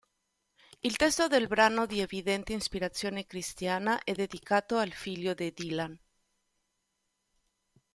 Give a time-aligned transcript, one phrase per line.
[0.81, 5.99] Il testo del brano, di evidente ispirazione cristiana, è dedicato al figlio di Dylan.